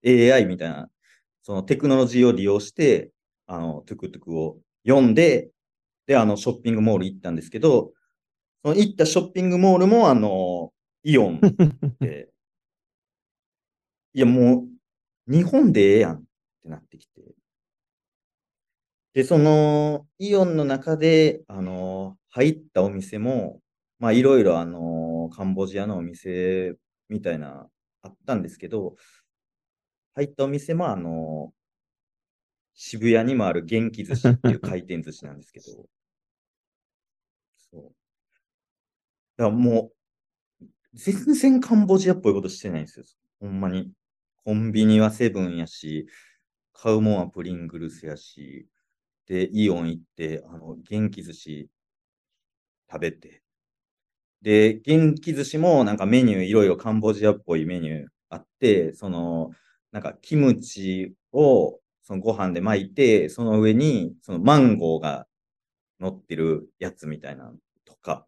[0.03, 0.89] AI みたいな、
[1.43, 3.11] そのテクノロジーを利用して、
[3.47, 5.51] あの、トゥクトゥクを読んで、
[6.07, 7.93] で、あの、ショッピングモール行ったんですけど、
[8.63, 11.41] その行ったショッピングモールも、あの、イオン
[12.01, 12.29] で、
[14.13, 14.67] いや、も
[15.27, 16.23] う、日本でええやんっ
[16.63, 17.21] てなってきて。
[19.13, 23.60] で、その、イオンの中で、あの、入ったお店も、
[24.01, 26.75] まあ、いろいろ、あの、カンボジアのお店
[27.07, 27.69] みたいな、
[28.01, 28.95] あったんですけど、
[30.13, 31.53] 入ったお店も、あの、
[32.73, 35.87] 渋谷にもある元気寿司っていう回転寿司なんですけど、
[37.57, 37.93] そう。
[39.37, 39.95] だからもう、
[40.93, 43.05] 全然カンボジアっぽいことしてないんですよ。
[43.39, 43.91] ほんまに。
[44.43, 46.07] コンビニはセブンやし、
[46.73, 48.67] 買うもんはプリングルスやし、
[49.27, 51.69] で、イオン行って、あの、元気寿司
[52.91, 53.41] 食べて。
[54.41, 59.51] で、元気寿司もなんかメニューいろいろカンボジアっぽいメニューあって、その、
[59.91, 65.27] なんかキムチをそのご飯で巻いて、その上にそのマンゴーが
[65.99, 67.51] 乗ってるやつみたいな
[67.85, 68.25] とか、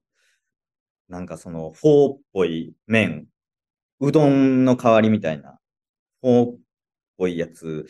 [1.10, 3.28] なんかそのフォーっぽい麺、
[3.99, 5.60] うどんの代わりみたいな、
[6.21, 6.60] フォーっ
[7.17, 7.88] ぽいやつ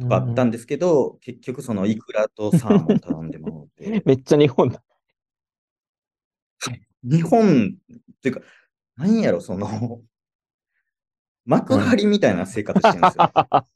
[0.00, 4.82] とかあったんですけど、結局そのイクラとサーモン頼んでもらって、 めっちゃ日本だ。
[7.02, 8.40] 日本っていうか、
[8.96, 10.02] 何やろ、その、
[11.46, 13.32] 幕張みたいな生活してるんですよ、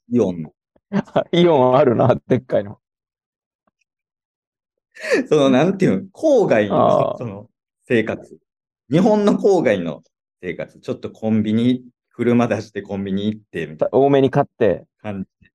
[0.09, 0.53] イオンの。
[1.31, 2.79] イオンあるな、でっかいの。
[5.27, 7.49] その、なんていうの、郊外あのーその
[7.87, 8.37] 生活。
[8.89, 10.03] 日本の郊外の
[10.41, 10.79] 生活。
[10.79, 15.51] ちょっとコンビニ、車出してコンビニ行って、みたい多めに買って、な感じで。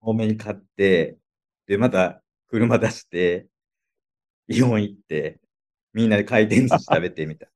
[0.00, 1.18] 多めに買って、
[1.66, 3.48] で、また車出して、
[4.48, 5.40] イオン行って、
[5.94, 7.48] みんなで回転寿司食べて、みたい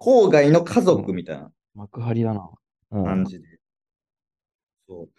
[0.00, 1.52] 郊外の家族みたいな。
[1.74, 2.50] 幕張だな。
[2.90, 3.04] うん。
[3.04, 3.46] 感じで。
[4.88, 5.10] そう。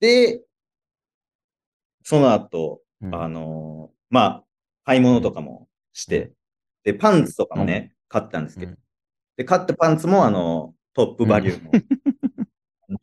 [0.00, 0.42] で、
[2.02, 3.14] その後、うん。
[3.14, 4.44] あのーまあ、
[4.84, 6.32] 買い物とかもして、
[6.84, 8.78] で、パンツとかもね、買ったんですけど、うん。
[9.36, 11.84] で、買ったパンツも、あの、トップバリューの、日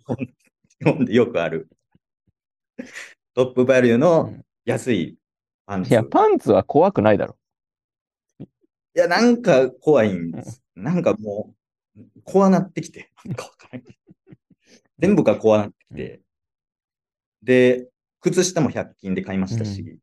[0.06, 0.16] 本
[0.80, 1.70] 日本でよくある、
[3.34, 4.46] トップバリューの、うん。
[4.64, 5.18] 安い
[5.72, 5.90] パンツ。
[5.90, 7.38] いや、パンツは怖くないだろ。
[8.40, 8.46] い
[8.94, 10.62] や、なんか怖いんです。
[10.76, 11.56] なんかも
[11.96, 13.10] う、怖なってきて。
[13.24, 13.98] なんかわからんけど
[15.00, 16.22] 全部が怖なってきて。
[17.42, 19.98] で、靴下も100均で買いましたし。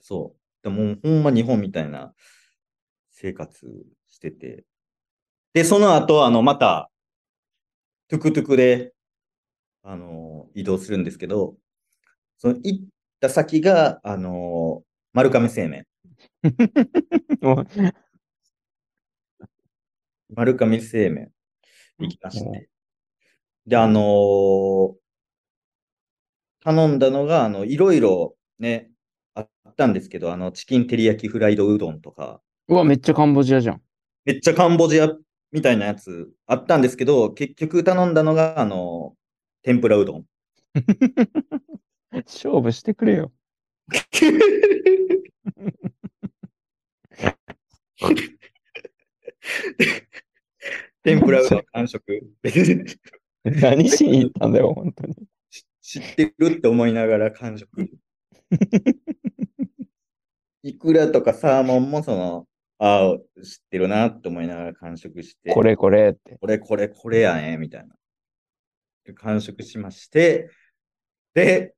[0.00, 0.62] そう。
[0.62, 2.14] でもうほんま日本みたいな
[3.10, 3.66] 生活
[4.06, 4.64] してて。
[5.52, 6.90] で、その後、あの、また、
[8.06, 8.94] トゥクトゥクで、
[9.82, 11.56] あの、移動するんですけど、
[12.38, 12.88] その行っ
[13.20, 15.86] た先が、あの、丸亀製麺。
[20.34, 21.30] 丸亀製麺
[21.98, 22.68] 行きましうんて。
[23.66, 24.96] で、あのー
[26.60, 28.90] 頼んだのが、あの、いろいろね、
[29.34, 33.82] あったんですけど、あの、チキン照り焼きフライドうどんとか、うわ、めっちゃカンボジアじゃん。
[34.24, 35.08] めっちゃカンボジア
[35.52, 39.14] みたいなやつあったんですけど、結局頼んだのが、あの、
[39.62, 40.24] 天ぷらうどん。
[42.10, 43.30] 勝負してくれよ。
[51.02, 52.22] 天ぷらうどん完食。
[53.44, 55.16] 何しに行ったんだよ、本当に。
[55.80, 57.90] 知ってるって思いながら完食。
[60.62, 62.46] いくらとかサーモンもその、
[62.78, 66.36] ああ、知ってるなって思いながら完食して、これこれって。
[66.38, 67.94] これこれこれやね、みたいな。
[69.04, 70.50] で完食しまして、
[71.34, 71.74] で、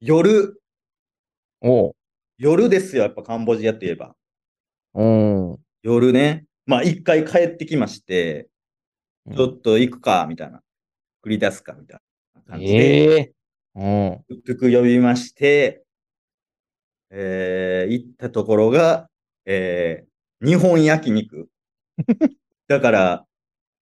[0.00, 0.58] 夜、
[1.60, 1.92] おう。
[2.38, 4.16] 夜ですよ、やっぱカンボジアといえば。
[4.94, 5.60] おう。
[5.82, 10.62] 夜ね、まあ一回帰ってきまして、うんちょっと行くか、みたいな。
[11.22, 12.00] 繰り出すか、みたい
[12.34, 12.72] な感じで。
[12.72, 13.32] ええ
[13.74, 14.24] うん。
[14.26, 15.84] トゥクトゥク呼びまして、
[17.10, 19.08] えー行ったところが、
[19.44, 21.48] えー日本焼肉。
[22.66, 23.26] だから、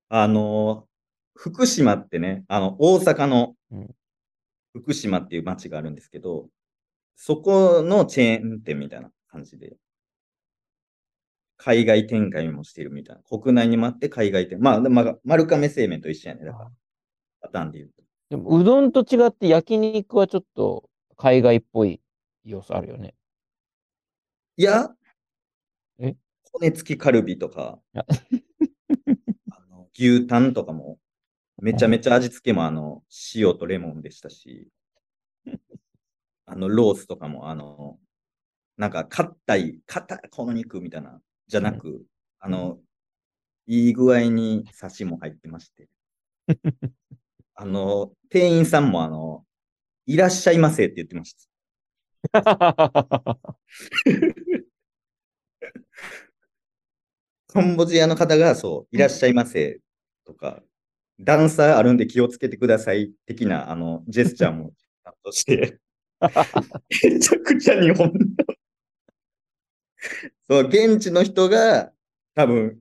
[0.08, 0.88] あの
[1.36, 3.94] 福島ってね、あの、大阪のうん
[4.72, 6.48] 福島っていう町があるんですけど、
[7.16, 9.76] そこのチェーン店みたいな感じで、
[11.56, 13.22] 海外展開もしてるみたいな。
[13.22, 14.60] 国内にもあって海外展。
[14.60, 16.44] まあ、まあ、丸亀製麺と一緒やね。
[16.44, 16.70] だから、
[17.40, 18.02] パターンで言うと。
[18.30, 22.00] でも、うどんと違って焼肉はちょっと海外っぽい
[22.44, 23.14] 要素あるよね。
[24.56, 24.90] いや、
[25.98, 26.14] え？
[26.52, 28.04] 骨付きカルビとかあ
[29.70, 30.98] の牛タンとかも、
[31.60, 33.02] めちゃめちゃ味付けもあの、
[33.34, 34.68] 塩とレモンでしたし、
[36.46, 37.98] あの、ロースとかも、あの、
[38.76, 42.04] なんか、硬い、硬い、この肉みたいな、じゃなく、
[42.40, 42.80] あの、
[43.66, 45.88] いい具合にサシも入ってまして、
[47.54, 49.44] あの、店員さんもあの、
[50.06, 51.48] いらっしゃいませって言ってました。
[57.48, 59.80] カンボジアの方が、そう、いらっしゃいませ
[60.24, 60.62] とか、
[61.20, 65.78] 段差あるんで気をつけてください的な、あの、ジェスチャーもちゃんとして、
[67.04, 68.12] めちゃくちゃ日本の、
[70.48, 71.92] そう、現地の人が、
[72.34, 72.80] 多分、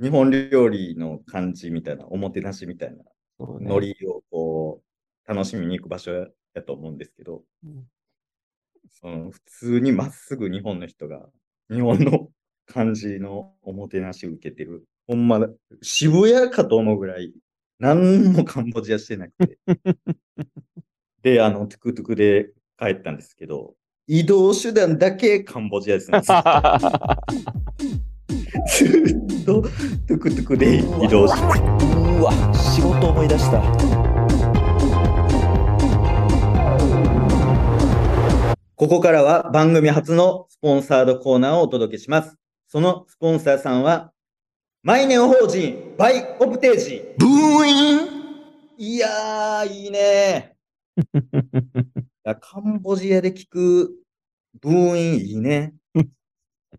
[0.00, 3.04] 日本料理の感じみたいな、おもてなしみたいな、
[3.38, 4.82] ノリをこ
[5.26, 6.12] う、楽しみに行く場所
[6.54, 7.86] やと思うんですけど、うん。
[8.90, 11.28] その普通にまっすぐ日本の人が、
[11.70, 12.28] 日本の
[12.66, 14.84] 感じのおもてなしを受けてる。
[15.06, 15.40] ほんま、
[15.82, 17.32] 渋谷かと思うぐらい、
[17.78, 19.58] 何もカンボジアしてなくて。
[21.22, 23.74] で、あの、トゥクトゥクで帰ったんですけど、
[24.06, 26.20] 移動手段だけカンボジアですね。
[26.24, 26.28] ず
[29.42, 31.40] っとトゥクトゥクで移動して。
[32.18, 33.60] うわ仕事思い出した
[38.74, 42.36] ここからは番組初のスポンサードコーナーをお届けします。
[42.68, 44.12] そのスポンサーさんは、
[44.86, 47.02] マイネオ法人バイオプテージ。
[47.18, 48.08] ブーイン
[48.78, 50.54] いやー、いいね
[52.40, 53.96] カンボジアで聞く
[54.60, 55.74] ブーインいいね。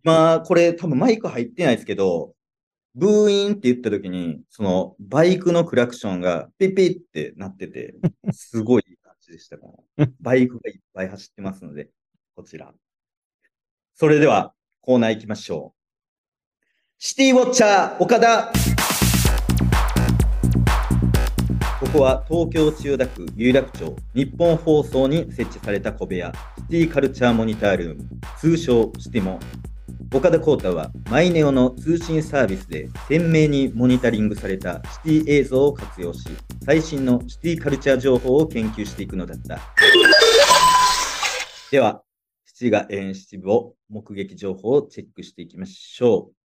[0.04, 2.34] まあ、これ多分マイク入ってないですけど、
[2.96, 7.94] ブーインって言った時に、そのバイクのクラクションがピッピッってなってて、
[8.32, 9.68] すごいいい感じでしたか
[9.98, 10.08] ら。
[10.22, 11.90] バイクがいっぱい走ってますので、
[12.38, 12.74] こちら。
[13.96, 15.77] それでは、コーナー行きましょう。
[17.00, 18.52] シティウォッチャー岡田。
[21.80, 28.10] ここは東京千代田区有楽町日本放送に設置された小部屋シティカルチャーモニタールーム。
[28.40, 29.40] 通称シティモ。
[30.12, 36.28] 岡田光太はマイネオの通信サービスで鮮明にモニタリングされたシティ映像を活用し
[36.66, 39.60] 最新のシティカルチャー情報を研究していくのだった。
[41.70, 42.02] では
[42.44, 46.37] 七が演出部を目撃情報をチェックしていきましょう。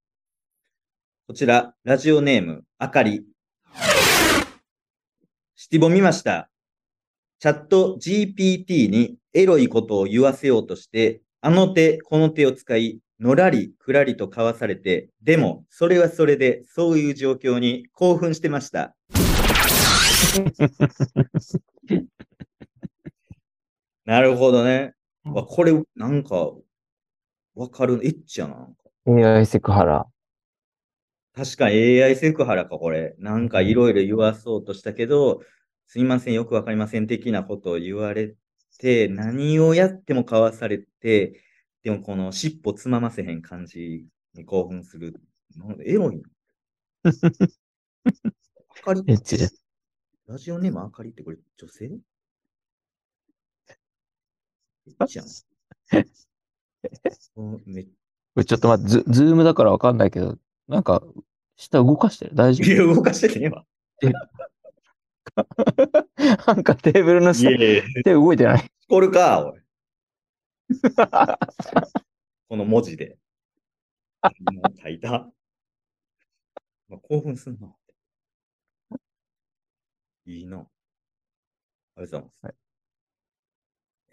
[1.33, 3.25] こちらラジオネームあかり
[5.57, 6.51] シティボ見ました。
[7.38, 18.95] チャット GPT にエロいことを言わせようとして、あの手この手を使い、のらりくらりと交わされて、でも、それはそれで、そういう状況に興奮してました。
[24.05, 24.92] なるほどね。
[25.25, 26.53] わこれ、なんか、
[27.55, 28.07] わかる。
[28.07, 28.57] エッチやな。
[28.57, 30.12] なんか AI セクハラ。
[31.35, 33.14] 確かに AI セクハラか、これ。
[33.18, 35.40] なんかいろいろ言わそうとしたけど、
[35.87, 38.35] すいません、よくわかりません的なことを言われ
[38.79, 41.42] て、何をやってもかわされて、
[41.83, 45.21] でもこの尻尾つまませへん感じに興奮する。
[45.57, 46.23] なんかエロいな。
[47.05, 47.12] あ
[48.83, 49.62] かりエッチです。
[50.27, 51.85] ラジオネームあかりってこれ女性？
[54.87, 55.27] エッチやん。
[58.45, 61.03] ちょっと待って、ズズームだからわかんないけど、なんか、
[61.57, 62.35] 下動かしてる？
[62.35, 63.64] 大丈いや、動かしてねえわ。
[64.03, 64.12] 夫
[66.55, 68.70] なんかテーブルの下、いやいや手動いてない？
[68.88, 69.61] こるか、おい。
[72.48, 73.18] この文字で。
[74.53, 75.31] もう書いた。
[76.88, 77.75] まあ、興奮すんな。
[80.27, 80.59] いいな。
[80.59, 80.68] ありが
[81.96, 82.46] とうございます。
[82.46, 82.55] はい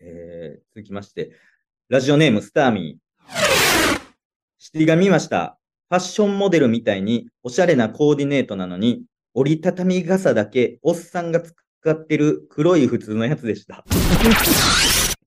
[0.01, 1.35] えー、続きまして、
[1.89, 4.01] ラジオネームスターミー。
[4.57, 5.58] シティが見ました。
[5.89, 11.53] ファッションモデルみたいにおしゃれなコーディネートなのに、折りたたみ傘だけおっさんが使
[11.91, 13.83] ってる黒い普通のやつでした。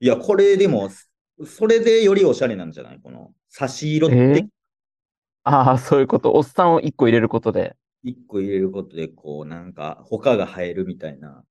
[0.00, 0.90] いや、これでも、
[1.46, 3.00] それでよりおしゃれなんじゃない？
[3.00, 4.48] この差し色ってえー
[5.44, 6.32] ああ、そういうこと。
[6.34, 7.76] おっさんを一個入れることで。
[8.02, 11.44] 一個入れることで、こう、なんか、他が映えるみたいな、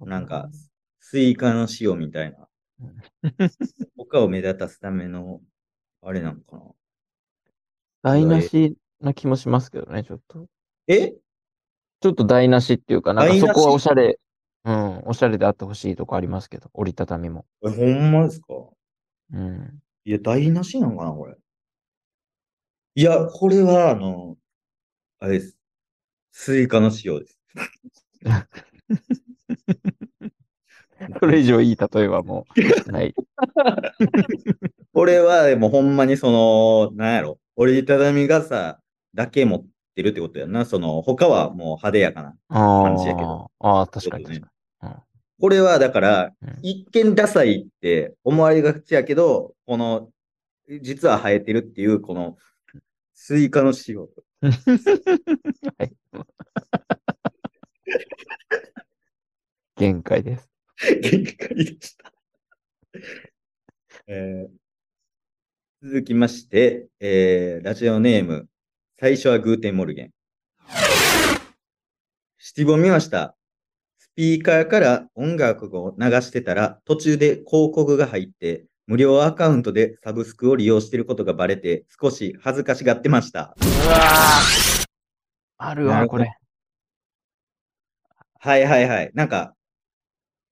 [0.00, 0.50] なんか、
[1.00, 2.48] スイカの塩みたいな、
[3.96, 5.40] 他を目立たすための、
[6.02, 6.62] あれなのかな。
[8.02, 10.46] 台無しな気もしますけどね、ちょっと。
[10.88, 11.12] え？
[12.00, 14.18] ちょっと台無しっていうか、なそこはおしゃれ、
[14.64, 17.44] うん、おしゃれであってほしいとこありますけど、折りたたみも。
[17.64, 18.54] え、ほんまですか？
[19.34, 19.78] うん。
[20.04, 21.36] いや、台無しなのかな、これ。
[22.94, 24.36] いや、これは、あの、
[25.20, 25.56] あれです。
[26.32, 27.38] スイカの塩です。
[31.20, 32.46] それ以上いい例えはも
[32.88, 33.14] う、ない。
[34.94, 38.80] これは、でもほんまにその、なんやろ、折りたたみ傘
[39.14, 40.64] だけ持ってるってことやな。
[40.64, 42.36] その、他はもう派手やかな。
[42.48, 44.52] あ感じやけどあ、ああ、確かにそういう確
[45.40, 50.08] これは、だから、うん一見ダサいって思われがちやけど、この、
[50.80, 52.36] 実は映えてるっていう、この、
[53.12, 53.96] スイカの塩。
[53.96, 54.08] に。
[55.78, 55.92] はい。
[59.76, 60.48] 限界です。
[61.02, 62.12] 限界でした。
[64.06, 64.61] えー
[65.84, 68.46] 続きまして、えーラジオネーム、
[69.00, 70.10] 最初はグーテンモルゲン。
[72.38, 73.34] シティボ見ました。
[73.98, 83.56] スピーカーから音楽を流してたら、途中で広告が入って、無料アカウントでサブスクを利用していることがバレて、少し恥ずかしがってました。
[83.60, 83.96] うわ
[85.56, 86.32] あるわ、これ。
[88.38, 89.10] はいはいはい。
[89.14, 89.56] なんか、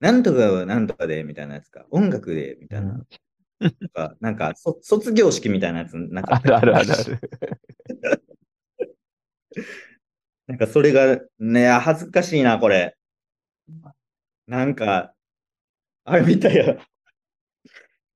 [0.00, 1.86] なんとかはなんとかで、みたいなやつか。
[1.92, 3.00] 音楽で、みたいな。
[3.60, 7.20] うんとか、なんか、そ卒業式みたいなやつなかあったるあるあるある。
[10.46, 12.96] なんかそれが、ね、恥ずかしいな、これ。
[14.46, 15.14] なんか、
[16.04, 16.76] あれみたいや。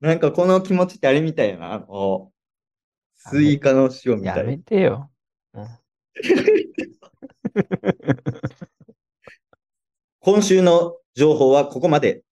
[0.00, 1.80] なんかこの気持ちってあれみたいやな。
[1.80, 2.34] こう
[3.16, 4.58] スイカの塩みたやめい。
[4.58, 5.10] てよ。
[5.54, 5.66] うん
[10.20, 12.22] 今週の情報はここまで。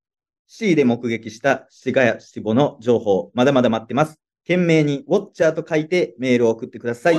[0.55, 4.19] C で目撃したシティガやシティボの情報、まだまだ待ってます。
[4.43, 7.19] 件名にウォッチャーと書いてメールを送ってください。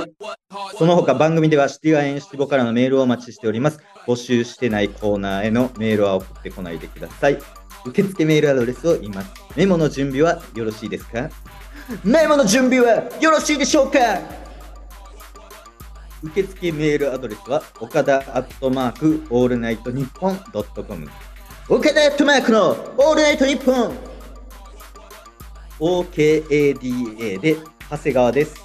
[0.78, 3.80] その他番組ではシティガ and シティボからのメールをお待ちしております。
[4.06, 7.38] 募集してないコーナーへのメールは送ってこないでください。
[7.84, 9.32] 受付メールアドレスを言います。
[9.56, 11.28] メモの準備はよろしいですか？
[12.04, 13.98] メモの準備はよろしいでしょうか？
[16.22, 21.08] 受付メールアドレスは岡田アットマークオールナイトニッポンドットコム
[21.66, 23.96] 岡田アットマークのオールナイトニッポン
[25.80, 27.56] OKADA で
[27.90, 28.62] 長谷川です。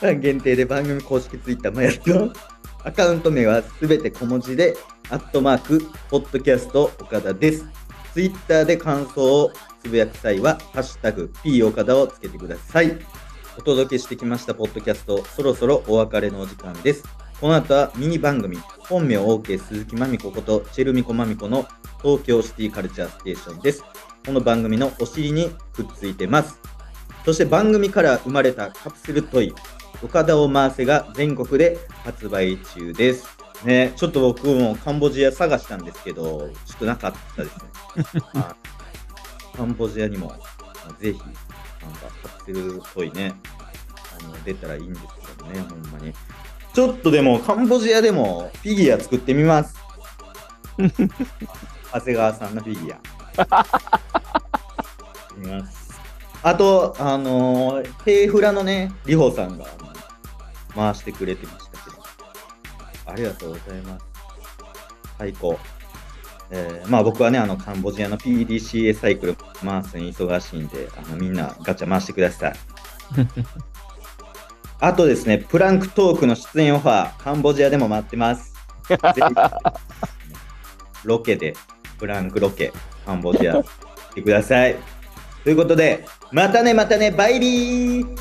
[0.00, 2.40] 限定で番組公式ツイッターもやってます。
[2.84, 4.74] アカウント名はすべて小文字で、
[5.10, 7.66] アットマーク、ポッドキャスト岡田です。
[8.14, 12.98] ツイッターで感想をつぶやく際は、ハッシュタグ、P 岡田をつけてください。
[13.58, 17.02] お届けしてきましたポッドキャスト、そろそろお別れのお時間です。
[17.40, 21.66] この後はミニ番組、本名 OK 鈴木まみこことチェルミコまみこの
[22.00, 23.82] 東京シティカルチャーステーションです。
[24.24, 26.60] この番組のお尻にくっついてます。
[27.24, 29.52] そして番組から生まれたカプセルトイ、
[30.04, 33.26] 岡田を回せが全国で発売中です。
[33.64, 38.22] ね、ちょっと僕もカンボジア探したんですけど、ちょっとなかったですね。
[38.40, 38.78] はい
[39.58, 40.32] カンボジアにも、
[41.00, 41.20] ぜひ、
[41.82, 43.34] なんかカプセルトイね、
[44.20, 45.06] あの出たらいいんです
[45.36, 46.12] けどね、ほんまに。
[46.72, 49.76] ちょっとでも、カンボジアでもフィギュア作ってみます。
[50.78, 53.18] 長谷川さんのフィギュア。
[55.38, 56.00] います。
[56.42, 59.66] あと、あのー、ペイフラのね、リホさんが
[60.74, 61.96] 回してくれてましたけど、
[63.06, 64.06] ありがとうございます。
[65.18, 65.58] 最高。
[66.50, 72.54] えーまあ僕はね、あの、カンボジアの PDCA サイクル回すに忙しいんで、あの、みんなガチャ回してください。
[74.80, 78.54] あとですね、プランクトークの出演オファー、カンボジアでも待ってます。
[81.04, 81.54] ロケで、
[81.98, 82.72] プランクロケ、
[83.04, 84.76] カンボジア、来てください。
[85.44, 88.16] ということで、またね、またね、バイビー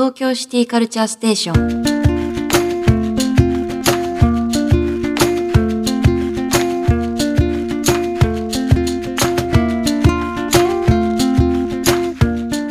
[0.00, 1.56] 東京シティカルチャーステーション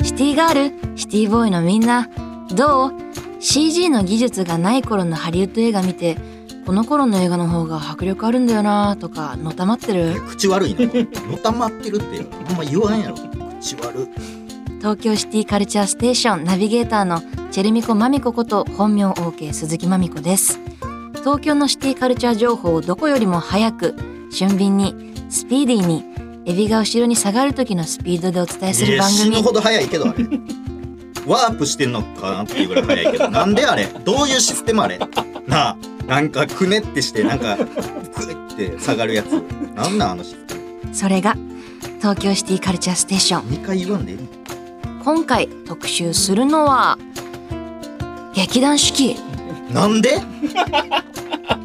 [0.04, 2.10] シティガールシティボーイのみんな
[2.56, 2.94] どう
[3.40, 6.18] ?CG の技術がない頃のハリウッド映画見て
[6.66, 10.20] この頃の映画の方が迫力あるんだよなとかのたまってる？
[10.28, 10.80] 口悪いな。
[11.30, 13.18] のたまってるって、あんま言わんやろ。
[13.60, 14.08] 口悪
[14.80, 17.22] 東京シティカルチャーステーションナビゲーターの
[17.52, 20.60] チェルミコマミコこと本名 OK 鈴木まみこです
[21.20, 23.96] 東京のシティカルチャー情報をどこよりも早く
[24.32, 26.06] 俊敏にスピーディーに
[26.46, 30.24] エビが後ろに下がる時のスピードでお伝えする番組ど早いけど、あれ。
[31.28, 33.86] ワープしてんのかなっていうぐらい早いけど、 なんであれ？
[33.86, 34.98] どういうシステムあれ？
[35.46, 35.78] なあ、
[36.08, 39.34] なんかくねってして、なんか、くって下がるやつ。
[39.76, 40.96] なんなんあのシステム。
[40.96, 41.36] それが
[42.00, 44.20] 東京シティカルチャーステーション2回言わんでいい
[45.04, 46.98] 今回特集するのは
[48.34, 49.16] 劇団四季
[49.72, 50.18] なんで？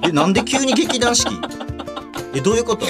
[0.03, 1.35] え、なんで急に劇団四季？
[2.35, 2.87] え、どういうこと？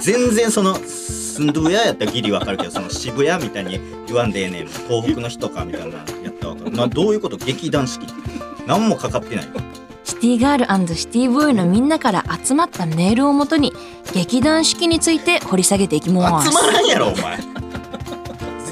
[0.00, 4.66] 全然その、スンドゥヤやったらギリわかるけど、その渋谷みたいに言わんでええねん。
[4.66, 6.70] 東北の人かみたいなやったらわかる。
[6.72, 7.36] な、どういうこと？
[7.36, 8.06] 劇団四季
[8.66, 9.48] 何もかかってない。
[10.04, 13.72] シティガールシティボーイのみんなから集まったメールをもとに
[14.12, 17.38] 劇団四季について掘り下げていきます集まらんやろ、お前。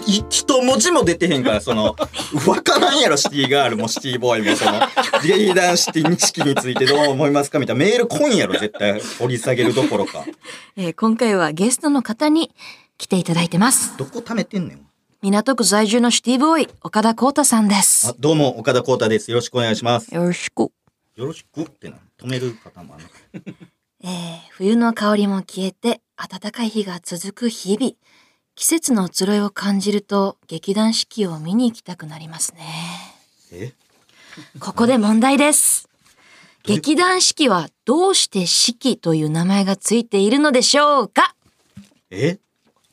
[0.07, 1.97] い一文字も出てへんから、その、
[2.47, 4.81] わからんやろ、シティガールもシティボーイも、その、
[5.23, 9.01] 劇団シティ式についてどう思いますかみたいなメール来んやろ、絶対。
[9.19, 10.25] 掘り下げるどころか。
[10.77, 12.51] えー今回はゲストの方に
[12.99, 14.87] 来ていただいてますどこ貯めてんねん。
[15.23, 19.31] 港区在住のシティボーイ岡田光太さんであすどうも、岡田光太です。
[19.31, 20.13] よろしくお願いします。
[20.15, 20.71] よろしく、よ
[21.27, 21.97] ろしくってな。
[22.21, 23.55] 止める方もあるの
[24.05, 27.93] えー冬の香りも消えて暖かい日が続く日々
[28.63, 32.61] 季節の移ろいを感じると劇団四季を見に行きたくなりますね。
[33.51, 33.73] え？
[34.61, 35.89] ここで問題です。
[36.63, 41.35] 劇団四季はどうして四季という名前がついているのでしょうか？
[42.13, 42.39] え？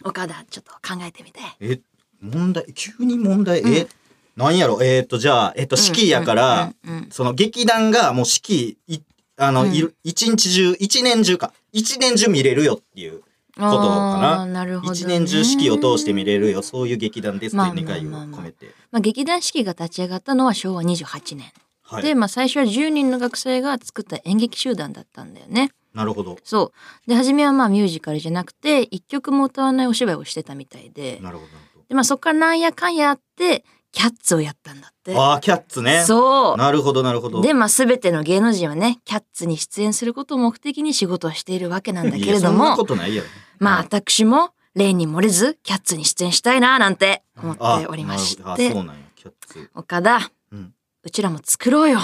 [0.04, 1.40] 岡田、ちょっと考えてみて。
[1.60, 1.80] え？
[2.20, 3.88] 問題急に問題、え？
[4.36, 4.82] なんやろ？
[4.82, 7.12] えっ、と、じゃあ、えっ、と、式やから、うんうんうん。
[7.12, 9.02] その劇団がもう式、い
[9.38, 9.94] あの、うん。
[10.04, 11.54] 一日中、一年中か。
[11.72, 13.22] 一年中見れるよっていう
[13.60, 14.46] ことかな。
[14.46, 14.98] なるほど、ね。
[14.98, 16.62] 一年中式を通して見れるよ。
[16.62, 18.68] そういう劇団ですっていう願いを込めて。
[18.92, 21.52] まあ、劇団四季が立ち上がったのは昭和28年。
[21.84, 22.04] はい。
[22.04, 25.72] で、まあ、最初は10人の学生が作った演劇集団だったんだよね。
[25.94, 26.38] なるほど。
[26.44, 26.72] そ
[27.06, 27.10] う。
[27.10, 31.20] で、初めはまあミュージカルじゃなくて、一曲も歌わないお芝居をしてたみたいで。
[31.22, 31.50] なるほど。
[31.88, 36.04] で、まあそこからなんやかんやあって、キャッツをやったんだってああ、キャッツね。
[36.06, 36.58] そう。
[36.58, 37.42] なるほど、なるほど。
[37.42, 43.30] で、まあ、すべての芸能人はね、キャッツに出演することを目的に仕事をしているわけなんだけれどいやそんなもこ、とないやろ。
[43.60, 49.70] まあ、はい私も、例に漏れず、キャッツに出演したいな、なんて思っておりましあなるほどあ、てそう、なんや、キャッツ。
[49.74, 52.00] 岡田、うんうちらも作ろうよ。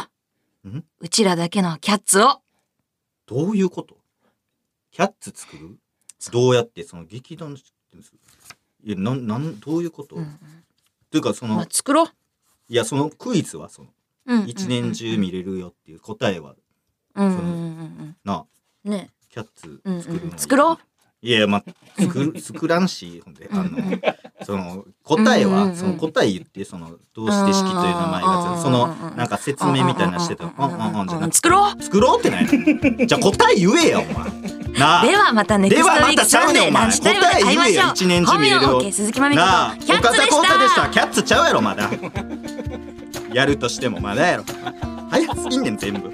[0.67, 0.83] ん？
[1.01, 2.39] うちらだけのキャッツを。
[3.27, 3.97] どういうこと？
[4.91, 5.77] キャッツ作る？
[6.31, 7.55] どうやってその劇団
[8.83, 10.39] いやなんなんどういうこと、うん
[11.15, 12.07] というかその、まあ、作ろう。
[12.67, 13.89] いやそのクイズはその
[14.25, 16.55] うんうん一年中見れるよっていう答えは
[17.15, 18.45] うんうんうんうんな。
[18.83, 20.77] ね、キャッツうん作るの、うん、作ろう。
[21.21, 24.01] いやまあ作る作らんしほんであのうんうん
[24.43, 34.13] その答えはその答え言ってそのどうして式という名前がそのなんか説明みたいなのしてたらうんうんうんじゃなくて作ろう作ろうってないのじゃあ答え言えやお前
[34.77, 41.89] なあではまたネクではまストウィークたちゃうねんお前サンデーランチタイムで会いましょう一年中見れる OK 鈴木まみことなあキャッツでし岡田浩太でしたたキャッツちゃうやろまだ
[43.33, 44.43] やるとしてもまだやろ
[45.11, 46.11] 早すぎんねん全部